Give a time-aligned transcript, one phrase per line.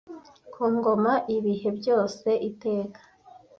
[0.53, 3.01] ku ngoma ibihe byose iteka